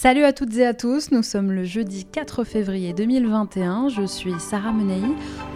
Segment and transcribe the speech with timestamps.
[0.00, 4.38] Salut à toutes et à tous, nous sommes le jeudi 4 février 2021, je suis
[4.38, 5.02] Sarah Menei,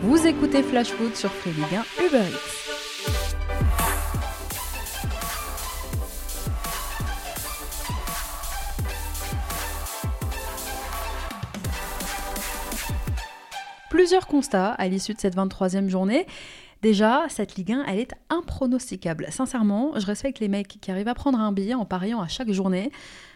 [0.02, 2.36] vous écoutez Flash Foot sur Free Ligue 1 Uber.
[13.90, 16.26] Plusieurs constats à l'issue de cette 23e journée.
[16.82, 19.28] Déjà, cette Ligue 1, elle est impronosticable.
[19.30, 22.50] Sincèrement, je respecte les mecs qui arrivent à prendre un billet en pariant à chaque
[22.50, 22.90] journée.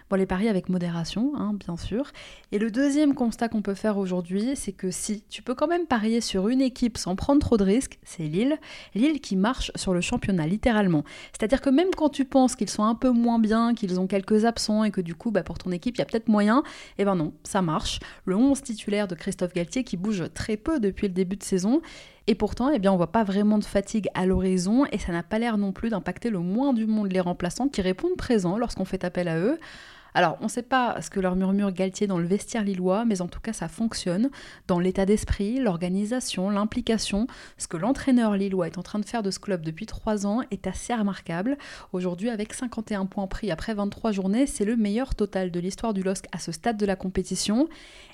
[0.08, 2.12] Bon, les paris avec modération, hein, bien sûr.
[2.52, 5.86] Et le deuxième constat qu'on peut faire aujourd'hui, c'est que si tu peux quand même
[5.86, 8.56] parier sur une équipe sans prendre trop de risques, c'est Lille.
[8.94, 11.02] Lille qui marche sur le championnat, littéralement.
[11.32, 14.44] C'est-à-dire que même quand tu penses qu'ils sont un peu moins bien, qu'ils ont quelques
[14.44, 16.62] absents et que du coup, bah, pour ton équipe, il y a peut-être moyen,
[16.98, 17.98] eh ben non, ça marche.
[18.26, 21.82] Le 11 titulaire de Christophe Galtier qui bouge très peu depuis le début de saison.
[22.28, 25.24] Et pourtant, eh bien, on voit pas vraiment de fatigue à l'horizon et ça n'a
[25.24, 28.84] pas l'air non plus d'impacter le moins du monde les remplaçants qui répondent présents lorsqu'on
[28.84, 29.58] fait appel à eux.
[30.16, 33.20] Alors, on ne sait pas ce que leur murmure Galtier dans le vestiaire lillois, mais
[33.20, 34.30] en tout cas, ça fonctionne.
[34.66, 37.26] Dans l'état d'esprit, l'organisation, l'implication,
[37.58, 40.40] ce que l'entraîneur lillois est en train de faire de ce club depuis trois ans
[40.50, 41.58] est assez remarquable.
[41.92, 46.02] Aujourd'hui, avec 51 points pris après 23 journées, c'est le meilleur total de l'histoire du
[46.02, 47.68] LOSC à ce stade de la compétition.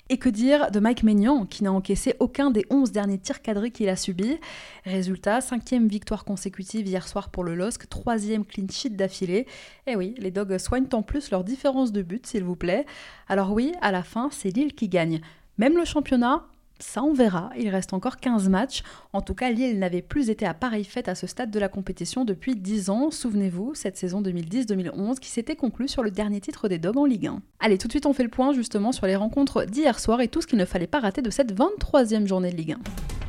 [0.09, 3.71] Et que dire de Mike Maignan, qui n'a encaissé aucun des 11 derniers tirs cadrés
[3.71, 4.37] qu'il a subis?
[4.83, 9.47] Résultat, cinquième victoire consécutive hier soir pour le LOSC, troisième clean sheet d'affilée.
[9.87, 12.85] Eh oui, les Dogs soignent en plus leur différence de but, s'il vous plaît.
[13.29, 15.21] Alors oui, à la fin, c'est Lille qui gagne.
[15.57, 16.47] Même le championnat,
[16.83, 17.49] ça, on verra.
[17.57, 18.83] Il reste encore 15 matchs.
[19.13, 21.69] En tout cas, Lille n'avait plus été à pareille fête à ce stade de la
[21.69, 23.09] compétition depuis 10 ans.
[23.09, 27.27] Souvenez-vous, cette saison 2010-2011 qui s'était conclue sur le dernier titre des Dogs en Ligue
[27.27, 27.41] 1.
[27.59, 30.27] Allez, tout de suite, on fait le point justement sur les rencontres d'hier soir et
[30.27, 33.22] tout ce qu'il ne fallait pas rater de cette 23e journée de Ligue 1.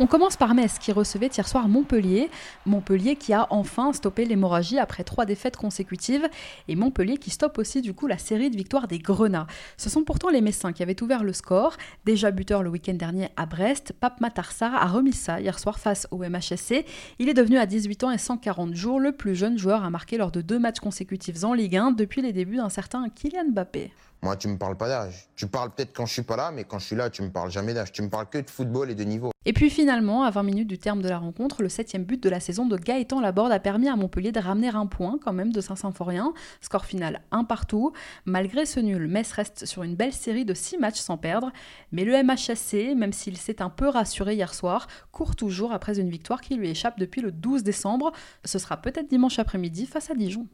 [0.00, 2.30] On commence par Metz qui recevait hier soir Montpellier.
[2.64, 6.26] Montpellier qui a enfin stoppé l'hémorragie après trois défaites consécutives
[6.66, 9.46] et Montpellier qui stoppe aussi du coup la série de victoires des Grenats.
[9.76, 11.76] Ce sont pourtant les Messins qui avaient ouvert le score.
[12.06, 16.08] Déjà buteur le week-end dernier à Brest, Pape Matarsar a remis ça hier soir face
[16.10, 16.86] au MHSC.
[17.18, 20.16] Il est devenu à 18 ans et 140 jours le plus jeune joueur à marquer
[20.16, 23.92] lors de deux matchs consécutifs en Ligue 1 depuis les débuts d'un certain Kylian Mbappé.
[24.24, 25.28] Moi, tu me parles pas d'âge.
[25.34, 27.30] Tu parles peut-être quand je suis pas là, mais quand je suis là, tu me
[27.30, 27.90] parles jamais d'âge.
[27.90, 29.32] Tu me parles que de football et de niveau.
[29.44, 32.28] Et puis finalement, à 20 minutes du terme de la rencontre, le septième but de
[32.28, 35.52] la saison de Gaëtan Laborde a permis à Montpellier de ramener un point quand même
[35.52, 36.32] de Saint-Symphorien.
[36.60, 37.92] Score final un partout.
[38.24, 41.50] Malgré ce nul, Metz reste sur une belle série de 6 matchs sans perdre.
[41.90, 46.10] Mais le MHSC, même s'il s'est un peu rassuré hier soir, court toujours après une
[46.10, 48.12] victoire qui lui échappe depuis le 12 décembre.
[48.44, 50.46] Ce sera peut-être dimanche après-midi face à Dijon.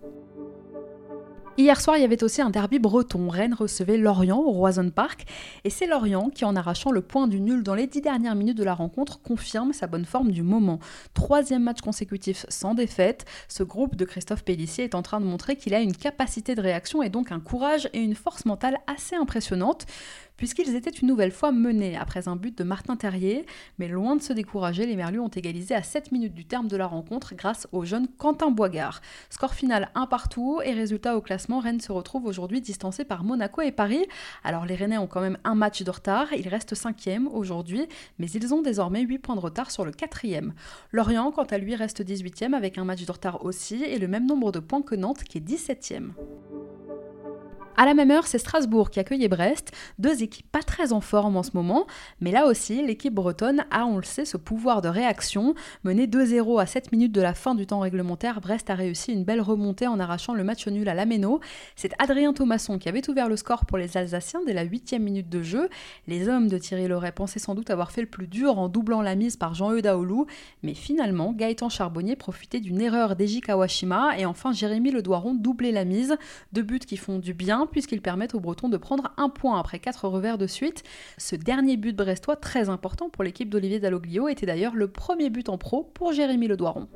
[1.59, 3.29] Hier soir, il y avait aussi un derby breton.
[3.29, 5.27] Rennes recevait Lorient au Roison Park.
[5.65, 8.57] Et c'est Lorient qui, en arrachant le point du nul dans les dix dernières minutes
[8.57, 10.79] de la rencontre, confirme sa bonne forme du moment.
[11.15, 13.25] Troisième match consécutif sans défaite.
[13.49, 16.61] Ce groupe de Christophe Pellissier est en train de montrer qu'il a une capacité de
[16.61, 19.85] réaction et donc un courage et une force mentale assez impressionnantes
[20.39, 23.45] puisqu'ils étaient une nouvelle fois menés après un but de Martin Terrier.
[23.79, 26.77] Mais loin de se décourager, les Merlus ont égalisé à 7 minutes du terme de
[26.79, 29.03] la rencontre grâce au jeune Quentin Boigard.
[29.29, 33.61] Score final 1 partout et résultat au classement, Rennes se retrouve aujourd'hui distancé par Monaco
[33.61, 34.07] et Paris.
[34.45, 37.87] Alors les Rennais ont quand même un match de retard, ils restent 5e aujourd'hui,
[38.19, 40.53] mais ils ont désormais 8 points de retard sur le 4e.
[40.93, 44.27] Lorient, quant à lui, reste 18e avec un match de retard aussi et le même
[44.27, 46.11] nombre de points que Nantes qui est 17e.
[47.81, 51.37] À la même heure, c'est Strasbourg qui accueillait Brest, deux équipes pas très en forme
[51.37, 51.87] en ce moment,
[52.21, 55.55] mais là aussi, l'équipe bretonne a, on le sait, ce pouvoir de réaction.
[55.85, 59.23] Mené 2-0 à 7 minutes de la fin du temps réglementaire, Brest a réussi une
[59.23, 61.39] belle remontée en arrachant le match nul à la Méno.
[61.77, 65.29] C'est Adrien Thomasson qui avait ouvert le score pour les Alsaciens dès la 8 minute
[65.29, 65.69] de jeu.
[66.09, 69.03] Les hommes de Thierry Loret pensaient sans doute avoir fait le plus dur en doublant
[69.03, 69.89] la mise par Jean-Eudes
[70.65, 75.85] mais finalement, Gaëtan Charbonnier profitait d'une erreur d'Eji Kawashima et enfin Jérémy Ledoiron doublait la
[75.85, 76.17] mise.
[76.53, 79.79] Deux buts qui font du bien puisqu'ils permettent aux Bretons de prendre un point après
[79.79, 80.83] quatre revers de suite.
[81.19, 85.49] Ce dernier but brestois, très important pour l'équipe d'Olivier Dalloglio, était d'ailleurs le premier but
[85.49, 86.89] en pro pour Jérémy Ledoiron.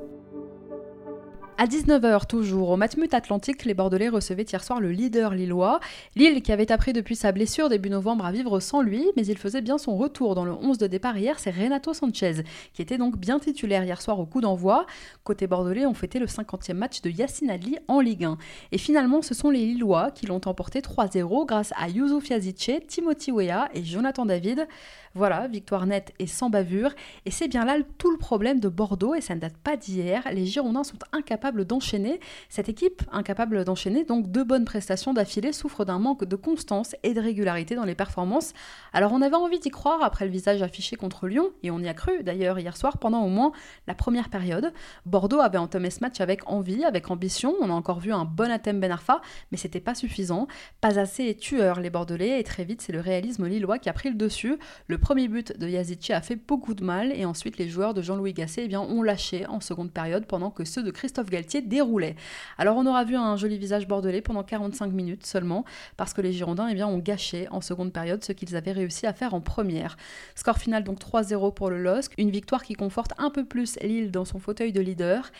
[1.59, 5.79] À 19h toujours, au Matmut Atlantique, les Bordelais recevaient hier soir le leader lillois.
[6.15, 9.37] Lille qui avait appris depuis sa blessure début novembre à vivre sans lui, mais il
[9.37, 12.43] faisait bien son retour dans le 11 de départ hier, c'est Renato Sanchez,
[12.73, 14.87] qui était donc bien titulaire hier soir au coup d'envoi.
[15.23, 18.37] Côté Bordelais, on fêtait le 50e match de Yacine Adli en Ligue 1.
[18.71, 23.31] Et finalement, ce sont les Lillois qui l'ont emporté 3-0 grâce à Youssouf Yazice, Timothy
[23.31, 24.67] Weah et Jonathan David.
[25.13, 26.89] Voilà, victoire nette et sans bavure.
[27.27, 30.27] Et c'est bien là tout le problème de Bordeaux, et ça ne date pas d'hier.
[30.33, 32.19] Les Girondins sont incapables d'enchaîner.
[32.49, 37.13] Cette équipe, incapable d'enchaîner donc deux bonnes prestations d'affilée, souffre d'un manque de constance et
[37.13, 38.53] de régularité dans les performances.
[38.93, 41.87] Alors on avait envie d'y croire après le visage affiché contre Lyon, et on y
[41.87, 43.51] a cru d'ailleurs hier soir pendant au moins
[43.87, 44.73] la première période.
[45.05, 47.55] Bordeaux avait entamé ce match avec envie, avec ambition.
[47.59, 50.47] On a encore vu un bon Athème Ben Arfa, mais c'était pas suffisant.
[50.79, 54.09] Pas assez tueur les Bordelais, et très vite c'est le réalisme lillois qui a pris
[54.09, 54.57] le dessus.
[54.87, 58.01] Le premier but de Yazici a fait beaucoup de mal, et ensuite les joueurs de
[58.01, 61.61] Jean-Louis Gasset eh bien, ont lâché en seconde période pendant que ceux de Christophe Galtier
[61.61, 62.15] déroulaient.
[62.57, 65.65] Alors on aura vu un joli visage bordelais pendant 45 minutes seulement,
[65.97, 69.07] parce que les Girondins eh bien, ont gâché en seconde période ce qu'ils avaient réussi
[69.07, 69.97] à faire en première.
[70.35, 74.11] Score final donc 3-0 pour le LOSC, une victoire qui conforte un peu plus Lille
[74.11, 75.31] dans son fauteuil de leader.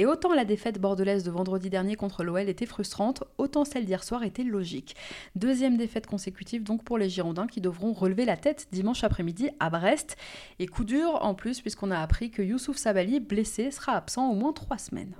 [0.00, 4.02] Et autant la défaite bordelaise de vendredi dernier contre l'OL était frustrante, autant celle d'hier
[4.02, 4.96] soir était logique.
[5.34, 9.68] Deuxième défaite consécutive donc pour les Girondins qui devront relever la tête dimanche après-midi à
[9.68, 10.16] Brest.
[10.58, 14.34] Et coup dur en plus puisqu'on a appris que Youssouf Sabali, blessé, sera absent au
[14.34, 15.14] moins trois semaines.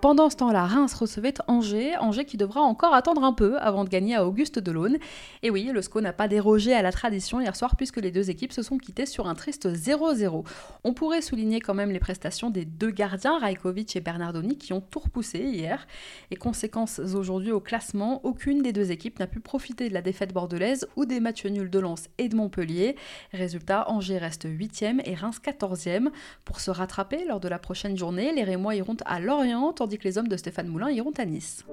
[0.00, 3.88] Pendant ce temps-là, Reims recevait Angers, Angers qui devra encore attendre un peu avant de
[3.88, 4.98] gagner à Auguste Delaune.
[5.42, 8.28] Et oui, le SCO n'a pas dérogé à la tradition hier soir puisque les deux
[8.28, 10.44] équipes se sont quittées sur un triste 0-0.
[10.84, 14.82] On pourrait souligner quand même les prestations des deux gardiens, Rajkovic et Bernardoni, qui ont
[14.82, 15.86] tout repoussé hier.
[16.30, 20.34] Et conséquences aujourd'hui au classement, aucune des deux équipes n'a pu profiter de la défaite
[20.34, 22.96] bordelaise ou des matchs nuls de Lens et de Montpellier.
[23.32, 26.10] Résultat, Angers reste 8e et Reims 14e.
[26.44, 30.04] Pour se rattraper lors de la prochaine journée, les Rémois iront à Lorient tandis que
[30.04, 31.64] les hommes de Stéphane Moulin iront à Nice.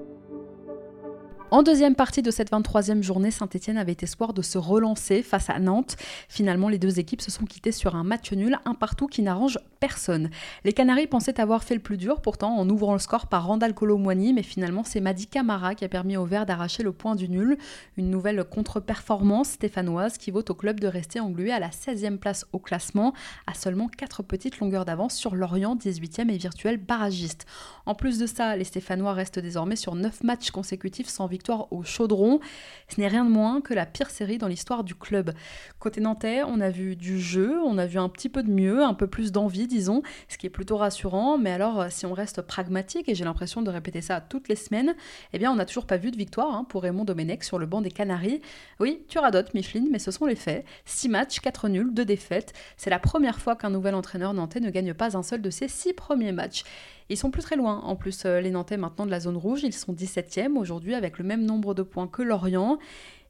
[1.54, 5.60] En deuxième partie de cette 23e journée, Saint-Etienne avait espoir de se relancer face à
[5.60, 5.94] Nantes.
[6.28, 9.60] Finalement, les deux équipes se sont quittées sur un match nul, un partout qui n'arrange
[9.78, 10.30] personne.
[10.64, 13.72] Les Canaries pensaient avoir fait le plus dur, pourtant, en ouvrant le score par Randall
[13.72, 17.28] Colomwani, mais finalement, c'est Madi Camara qui a permis au Vert d'arracher le point du
[17.28, 17.56] nul.
[17.96, 22.46] Une nouvelle contre-performance stéphanoise qui vaut au club de rester englué à la 16e place
[22.52, 23.12] au classement,
[23.46, 27.46] à seulement 4 petites longueurs d'avance sur Lorient, 18e et virtuel barragiste.
[27.86, 31.82] En plus de ça, les Stéphanois restent désormais sur 9 matchs consécutifs sans victoire au
[31.82, 32.40] chaudron.
[32.88, 35.32] Ce n'est rien de moins que la pire série dans l'histoire du club.
[35.78, 38.82] Côté nantais, on a vu du jeu, on a vu un petit peu de mieux,
[38.82, 41.38] un peu plus d'envie, disons, ce qui est plutôt rassurant.
[41.38, 44.94] Mais alors, si on reste pragmatique, et j'ai l'impression de répéter ça toutes les semaines,
[45.32, 47.66] eh bien, on n'a toujours pas vu de victoire hein, pour Raymond Domenech sur le
[47.66, 48.40] banc des Canaries.
[48.80, 50.64] Oui, tu radotes, Micheline, mais ce sont les faits.
[50.84, 52.52] 6 matchs, 4 nuls, 2 défaites.
[52.76, 55.68] C'est la première fois qu'un nouvel entraîneur nantais ne gagne pas un seul de ses
[55.68, 56.64] 6 premiers matchs.
[57.08, 57.80] Ils sont plus très loin.
[57.80, 61.18] En plus, euh, les Nantais maintenant de la zone rouge, ils sont 17e aujourd'hui avec
[61.18, 62.78] le même nombre de points que Lorient.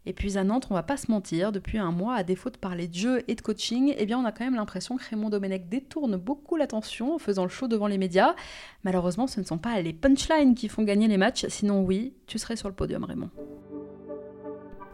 [0.07, 2.59] Et puis à Nantes, on va pas se mentir, depuis un mois, à défaut de
[2.59, 5.31] parler de jeu et de coaching, eh bien on a quand même l'impression que Raymond
[5.31, 8.35] Domenech détourne beaucoup l'attention en faisant le show devant les médias.
[8.85, 12.39] Malheureusement, ce ne sont pas les punchlines qui font gagner les matchs, sinon oui, tu
[12.39, 13.31] serais sur le podium Raymond.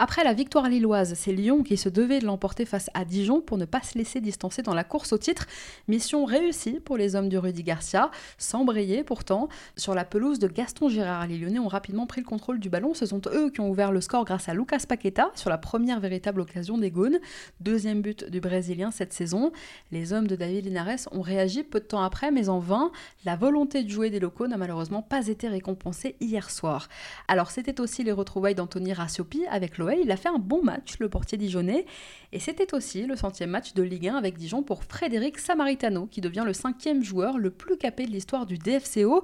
[0.02, 3.58] Après la victoire lilloise, c'est Lyon qui se devait de l'emporter face à Dijon pour
[3.58, 5.44] ne pas se laisser distancer dans la course au titre.
[5.88, 9.50] Mission réussie pour les hommes du Rudy Garcia, sans briller pourtant.
[9.76, 12.94] Sur la pelouse de Gaston Girard, les Lyonnais ont rapidement pris le contrôle du ballon.
[12.94, 16.00] Ce sont eux qui ont ouvert le score grâce à Lucas Paqueta sur la première
[16.00, 17.18] véritable occasion des Gaunes.
[17.60, 19.52] Deuxième but du Brésilien cette saison.
[19.92, 22.90] Les hommes de David Linares ont réagi peu de temps après, mais en vain.
[23.26, 26.88] La volonté de jouer des locaux n'a malheureusement pas été récompensée hier soir.
[27.28, 30.98] Alors c'était aussi les retrouvailles d'Anthony Rassiopi avec l'OM il a fait un bon match,
[30.98, 31.86] le portier dijonnais.
[32.32, 36.20] Et c'était aussi le centième match de Ligue 1 avec Dijon pour Frédéric Samaritano, qui
[36.20, 39.22] devient le cinquième joueur le plus capé de l'histoire du DFCO.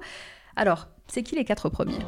[0.55, 1.99] Alors, c'est qui les quatre premiers?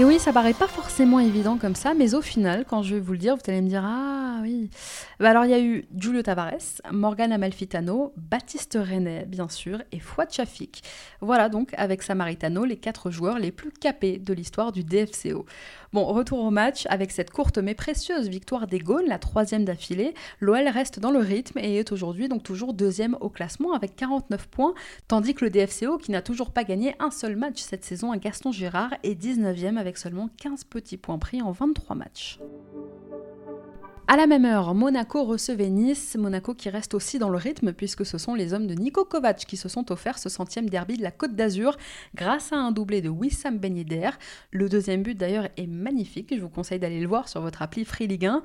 [0.00, 3.02] Et oui, ça paraît pas forcément évident comme ça, mais au final, quand je vais
[3.02, 4.70] vous le dire, vous allez me dire Ah oui.
[5.18, 10.00] Bah alors, il y a eu Giulio Tavares, Morgan Amalfitano, Baptiste René, bien sûr, et
[10.00, 10.82] Fouad Chafik.
[11.20, 15.44] Voilà donc, avec Samaritano, les quatre joueurs les plus capés de l'histoire du DFCO.
[15.92, 20.14] Bon, retour au match, avec cette courte mais précieuse victoire des Gaunes, la troisième d'affilée,
[20.38, 24.46] l'OL reste dans le rythme et est aujourd'hui donc toujours deuxième au classement avec 49
[24.46, 24.72] points,
[25.08, 28.18] tandis que le DFCO, qui n'a toujours pas gagné un seul match cette saison à
[28.18, 32.38] Gaston Girard, est 19e avec seulement 15 petits points pris en 23 matchs.
[34.12, 38.04] À la même heure, Monaco recevait Nice, Monaco qui reste aussi dans le rythme puisque
[38.04, 41.02] ce sont les hommes de Nico Kovac qui se sont offerts ce centième derby de
[41.04, 41.76] la Côte d'Azur
[42.16, 44.10] grâce à un doublé de Wissam Ben Yedder.
[44.50, 47.84] Le deuxième but d'ailleurs est magnifique, je vous conseille d'aller le voir sur votre appli
[47.84, 48.42] Free Ligue 1.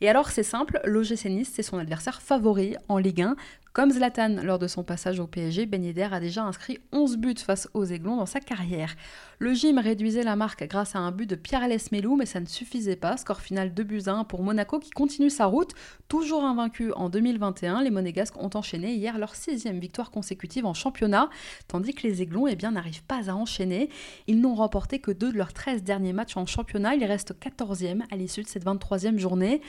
[0.00, 3.34] Et alors c'est simple, l'OGC Nice c'est son adversaire favori en Ligue 1.
[3.72, 5.80] Comme Zlatan lors de son passage au PSG, Ben
[6.12, 8.96] a déjà inscrit 11 buts face aux Aiglons dans sa carrière.
[9.38, 12.46] Le gym réduisait la marque grâce à un but de Pierre Lesmelou, mais ça ne
[12.46, 13.16] suffisait pas.
[13.16, 15.70] Score final 2 buts 1 pour Monaco qui continue sa route.
[16.08, 21.30] Toujours invaincu en 2021, les Monégasques ont enchaîné hier leur sixième victoire consécutive en championnat,
[21.68, 23.88] tandis que les Aiglons eh n'arrivent pas à enchaîner.
[24.26, 26.96] Ils n'ont remporté que deux de leurs 13 derniers matchs en championnat.
[26.96, 29.60] Ils restent 14e à l'issue de cette 23e journée.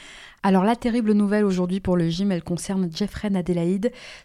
[0.41, 3.29] Alors la terrible nouvelle aujourd'hui pour le gym, elle concerne Jeffrey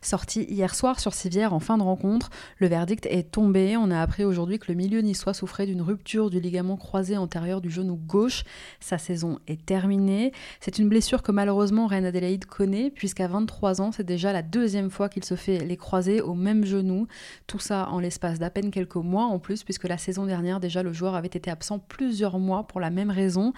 [0.01, 2.31] Sorti hier soir sur Civière en fin de rencontre.
[2.59, 3.77] Le verdict est tombé.
[3.77, 7.61] On a appris aujourd'hui que le milieu niçois souffrait d'une rupture du ligament croisé antérieur
[7.61, 8.45] du genou gauche.
[8.81, 10.33] Sa saison est terminée.
[10.61, 14.91] C'est une blessure que malheureusement Reine Adélaïde connaît, puisqu'à 23 ans, c'est déjà la deuxième
[14.91, 17.07] fois qu'il se fait les croisés au même genou.
[17.47, 20.83] Tout ça en l'espace d'à peine quelques mois en plus, puisque la saison dernière, déjà,
[20.83, 23.53] le joueur avait été absent plusieurs mois pour la même raison.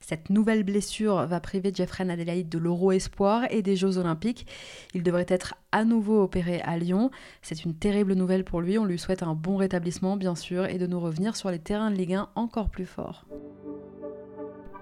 [0.00, 4.46] Cette nouvelle blessure va priver Jeffrey Adélaïde de l'Euro Espoir et des Jeux Olympiques.
[4.94, 7.10] Il devrait être à nouveau opéré à Lyon.
[7.42, 8.78] C'est une terrible nouvelle pour lui.
[8.78, 11.90] On lui souhaite un bon rétablissement, bien sûr, et de nous revenir sur les terrains
[11.90, 13.26] de Ligue 1 encore plus forts.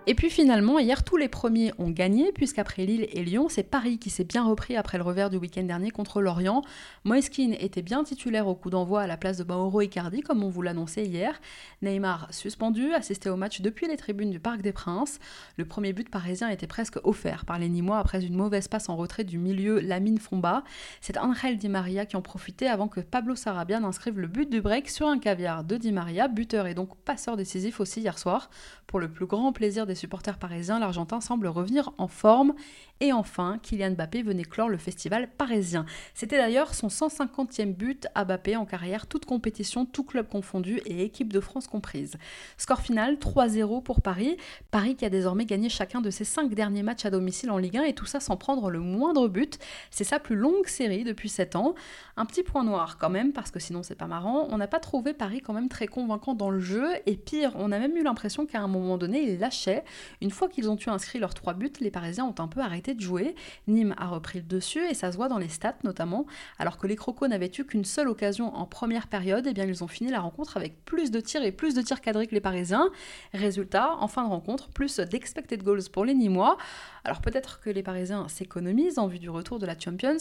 [0.06, 3.98] Et puis finalement, hier, tous les premiers ont gagné, puisqu'après Lille et Lyon, c'est Paris
[3.98, 6.62] qui s'est bien repris après le revers du week-end dernier contre Lorient.
[7.04, 10.48] Moiskin était bien titulaire au coup d'envoi à la place de Mauro Icardi, comme on
[10.48, 11.38] vous l'annonçait hier.
[11.82, 15.18] Neymar suspendu, assisté au match depuis les tribunes du Parc des Princes.
[15.58, 18.96] Le premier but parisien était presque offert par les Nîmois après une mauvaise passe en
[18.96, 20.64] retrait du milieu Lamine Fomba.
[21.02, 24.62] C'est Angel Di Maria qui en profitait avant que Pablo Sarabia n'inscrive le but du
[24.62, 28.48] break sur un caviar de Di Maria, buteur et donc passeur décisif aussi hier soir.
[28.86, 32.54] Pour le plus grand plaisir des supporters parisiens, l'Argentin semble revenir en forme.
[33.02, 35.86] Et enfin, Kylian Mbappé venait clore le festival parisien.
[36.12, 41.02] C'était d'ailleurs son 150e but à Mbappé en carrière, toute compétition, tout club confondu et
[41.02, 42.18] équipe de France comprise.
[42.58, 44.36] Score final 3-0 pour Paris.
[44.70, 47.78] Paris qui a désormais gagné chacun de ses 5 derniers matchs à domicile en Ligue
[47.78, 49.58] 1 et tout ça sans prendre le moindre but.
[49.90, 51.74] C'est sa plus longue série depuis 7 ans.
[52.18, 54.78] Un petit point noir quand même, parce que sinon c'est pas marrant, on n'a pas
[54.78, 56.86] trouvé Paris quand même très convaincant dans le jeu.
[57.06, 59.84] Et pire, on a même eu l'impression qu'à un moment donné, ils lâchaient.
[60.20, 62.89] Une fois qu'ils ont eu inscrit leurs 3 buts, les Parisiens ont un peu arrêté
[62.94, 63.34] de jouer.
[63.68, 66.26] Nîmes a repris le dessus et ça se voit dans les stats notamment.
[66.58, 69.64] Alors que les Crocos n'avaient eu qu'une seule occasion en première période, et eh bien
[69.64, 72.34] ils ont fini la rencontre avec plus de tirs et plus de tirs cadrés que
[72.34, 72.90] les Parisiens.
[73.32, 76.56] Résultat, en fin de rencontre, plus d'expected goals pour les Nîmois.
[77.04, 80.18] Alors peut-être que les Parisiens s'économisent en vue du retour de la Champions,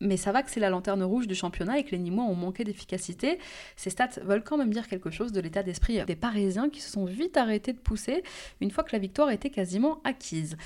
[0.00, 2.34] mais ça va que c'est la lanterne rouge du championnat et que les Nîmois ont
[2.34, 3.38] manqué d'efficacité.
[3.76, 6.90] Ces stats veulent quand même dire quelque chose de l'état d'esprit des Parisiens qui se
[6.90, 8.22] sont vite arrêtés de pousser
[8.60, 10.56] une fois que la victoire était quasiment acquise.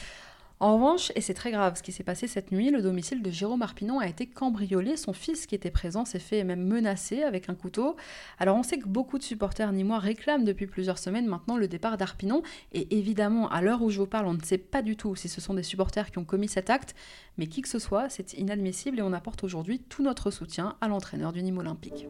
[0.58, 3.30] En revanche, et c'est très grave ce qui s'est passé cette nuit, le domicile de
[3.30, 4.96] Jérôme Arpinon a été cambriolé.
[4.96, 7.94] Son fils qui était présent s'est fait même menacer avec un couteau.
[8.38, 11.98] Alors on sait que beaucoup de supporters nîmois réclament depuis plusieurs semaines maintenant le départ
[11.98, 12.42] d'Arpinon.
[12.72, 15.28] Et évidemment, à l'heure où je vous parle, on ne sait pas du tout si
[15.28, 16.94] ce sont des supporters qui ont commis cet acte.
[17.36, 20.88] Mais qui que ce soit, c'est inadmissible et on apporte aujourd'hui tout notre soutien à
[20.88, 22.06] l'entraîneur du Nîmes Olympique.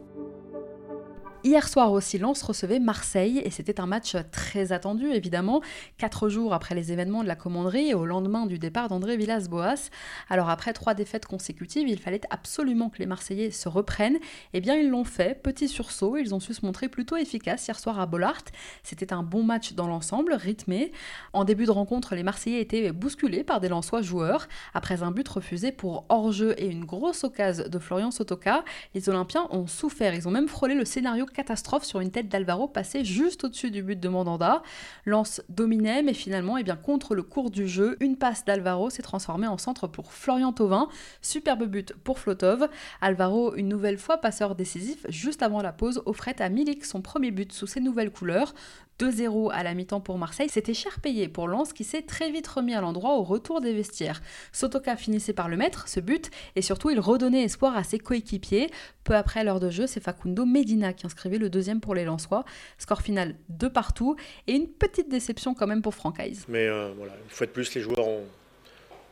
[1.47, 5.61] Hier soir aussi, Lens recevait Marseille et c'était un match très attendu évidemment,
[5.97, 9.89] quatre jours après les événements de la commanderie et au lendemain du départ d'André Villas-Boas.
[10.27, 14.17] Alors après trois défaites consécutives, il fallait absolument que les Marseillais se reprennent.
[14.51, 17.79] Eh bien ils l'ont fait, petit sursaut, ils ont su se montrer plutôt efficaces hier
[17.79, 18.43] soir à Bollard.
[18.83, 20.91] C'était un bon match dans l'ensemble, rythmé.
[21.31, 24.49] En début de rencontre, les Marseillais étaient bousculés par des Lensois joueurs.
[24.73, 29.47] Après un but refusé pour hors-jeu et une grosse occasion de Florian Sotoka, les Olympiens
[29.51, 33.43] ont souffert, ils ont même frôlé le scénario catastrophe sur une tête d'Alvaro passée juste
[33.43, 34.63] au-dessus du but de Mandanda.
[35.05, 39.03] Lance dominait, mais finalement, eh bien, contre le cours du jeu, une passe d'Alvaro s'est
[39.03, 40.89] transformée en centre pour Florian Thauvin.
[41.21, 42.67] Superbe but pour Flotov.
[43.01, 47.29] Alvaro, une nouvelle fois passeur décisif, juste avant la pause, offrait à Milik son premier
[47.29, 48.55] but sous ses nouvelles couleurs.
[48.99, 52.47] 2-0 à la mi-temps pour Marseille, c'était cher payé pour Lens qui s'est très vite
[52.47, 54.21] remis à l'endroit au retour des vestiaires.
[54.51, 58.69] Sotoka finissait par le mettre, ce but, et surtout il redonnait espoir à ses coéquipiers.
[59.03, 62.43] Peu après l'heure de jeu, c'est Facundo Medina qui inscrivait le deuxième pour les Lensois.
[62.79, 64.15] Score final de partout,
[64.47, 66.45] et une petite déception quand même pour Francaise.
[66.47, 68.23] Mais euh, voilà, une fois de plus, les joueurs ont,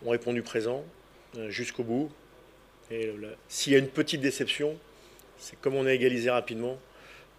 [0.07, 0.83] répondu présent
[1.37, 2.09] euh, jusqu'au bout.
[2.91, 3.11] Et
[3.47, 4.75] s'il y a une petite déception,
[5.37, 6.77] c'est comme on a égalisé rapidement,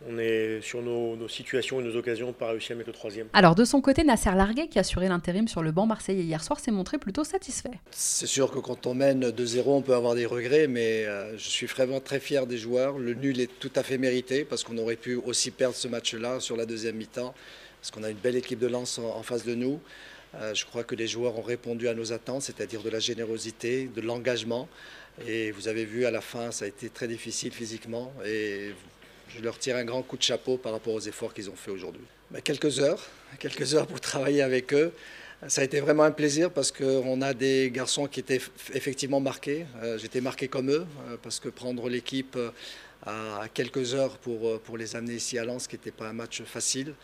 [0.09, 3.29] on est sur nos, situations et nos occasions, pas réussi à mettre le troisième.
[3.33, 6.43] Alors de son côté, Nasser Larguet, qui a assuré l'intérim sur le banc marseillais hier
[6.43, 7.71] soir, s'est montré plutôt satisfait.
[7.91, 11.49] C'est sûr que quand on mène 2-0, on peut avoir des regrets, mais euh, je
[11.49, 12.99] suis vraiment très fier des joueurs.
[12.99, 16.41] Le nul est tout à fait mérité, parce qu'on aurait pu aussi perdre ce match-là
[16.41, 17.35] sur la deuxième mi-temps,
[17.81, 19.81] parce qu'on a une belle équipe de lance en, face de nous.
[20.35, 23.89] Euh, je crois que les joueurs ont répondu à nos attentes, c'est-à-dire de la générosité,
[23.95, 24.69] de l'engagement.
[25.27, 28.13] Et vous avez vu à la fin, ça a été très difficile physiquement.
[28.27, 28.73] Et
[29.29, 31.71] je leur tire un grand coup de chapeau par rapport aux efforts qu'ils ont fait
[31.71, 32.05] aujourd'hui.
[32.45, 33.03] quelques heures,
[33.39, 34.93] quelques heures pour travailler avec eux.
[35.49, 38.41] Ça a été vraiment un plaisir parce qu'on a des garçons qui étaient
[38.73, 39.67] effectivement marqués.
[39.99, 40.87] J'étais marqué comme eux
[41.23, 42.39] parce que prendre l'équipe
[43.05, 46.43] à quelques heures pour, pour les amener ici à Lens, qui n'était pas un match
[46.45, 46.95] facile.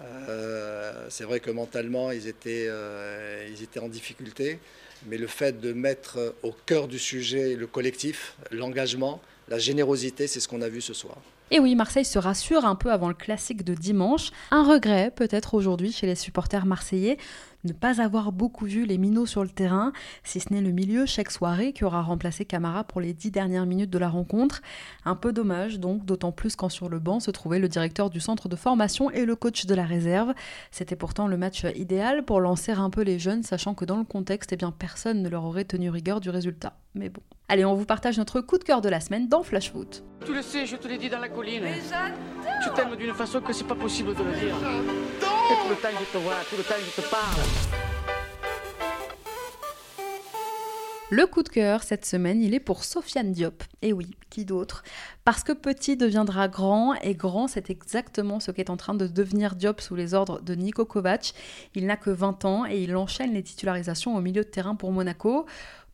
[0.00, 4.58] Euh, c'est vrai que mentalement, ils étaient, euh, ils étaient en difficulté,
[5.06, 10.40] mais le fait de mettre au cœur du sujet le collectif, l'engagement, la générosité, c'est
[10.40, 11.18] ce qu'on a vu ce soir.
[11.54, 14.30] Et oui, Marseille se rassure un peu avant le classique de dimanche.
[14.52, 17.18] Un regret peut-être aujourd'hui chez les supporters marseillais,
[17.64, 19.92] ne pas avoir beaucoup vu les minots sur le terrain,
[20.24, 23.66] si ce n'est le milieu chaque soirée qui aura remplacé Camara pour les dix dernières
[23.66, 24.62] minutes de la rencontre.
[25.04, 28.20] Un peu dommage donc, d'autant plus quand sur le banc se trouvait le directeur du
[28.20, 30.32] centre de formation et le coach de la réserve.
[30.70, 34.04] C'était pourtant le match idéal pour lancer un peu les jeunes, sachant que dans le
[34.04, 36.74] contexte, eh bien, personne ne leur aurait tenu rigueur du résultat.
[36.94, 37.22] Mais bon.
[37.48, 40.02] Allez, on vous partage notre coup de cœur de la semaine dans Flash Foot.
[40.24, 41.64] Tu le sais, je te l'ai dit dans la colline.
[42.62, 44.54] tu t'aimes d'une façon que c'est pas possible de le dire.
[45.52, 47.42] Tout le temps je je te parle.
[51.10, 53.62] Le coup de cœur cette semaine, il est pour Sofiane Diop.
[53.82, 54.82] Et oui, qui d'autre?
[55.24, 59.54] Parce que petit deviendra grand, et grand, c'est exactement ce qu'est en train de devenir
[59.54, 61.34] Diop sous les ordres de Niko Kovac.
[61.74, 64.90] Il n'a que 20 ans et il enchaîne les titularisations au milieu de terrain pour
[64.90, 65.44] Monaco.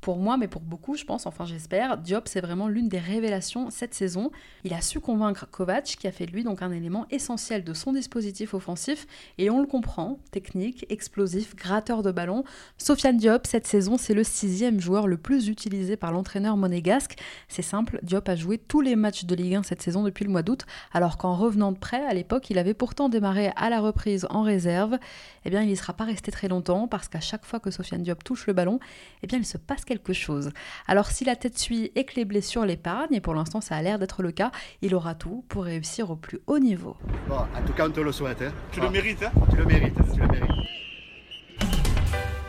[0.01, 3.69] Pour moi, mais pour beaucoup, je pense, enfin j'espère, Diop c'est vraiment l'une des révélations
[3.71, 4.31] cette saison.
[4.63, 7.75] Il a su convaincre Kovac, qui a fait de lui donc un élément essentiel de
[7.75, 12.45] son dispositif offensif, et on le comprend, technique, explosif, gratteur de ballon.
[12.79, 17.19] Sofiane Diop, cette saison, c'est le sixième joueur le plus utilisé par l'entraîneur monégasque.
[17.49, 20.31] C'est simple, Diop a joué tous les matchs de Ligue 1 cette saison depuis le
[20.31, 23.81] mois d'août, alors qu'en revenant de près, à l'époque, il avait pourtant démarré à la
[23.81, 24.97] reprise en réserve.
[25.45, 28.05] Eh bien, il n'y sera pas resté très longtemps, parce qu'à chaque fois que Sofiane
[28.05, 28.79] Diop touche le ballon,
[29.25, 30.51] eh bien, il se passe quelque chose.
[30.87, 33.83] Alors si la tête suit et que les blessures l'épargnent, et pour l'instant ça a
[33.83, 34.53] l'air d'être le cas,
[34.83, 36.97] il aura tout pour réussir au plus haut niveau.
[37.29, 38.43] Bon, en tout cas on te le souhaite.
[38.43, 38.53] Hein.
[38.71, 39.23] Tu le mérites.
[39.23, 40.51] Hein tu le mérites, tu le mérites.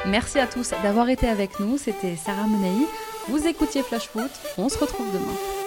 [0.06, 2.86] Merci à tous d'avoir été avec nous, c'était Sarah Menei.
[3.30, 5.59] Vous écoutiez Flash Foot, on se retrouve demain.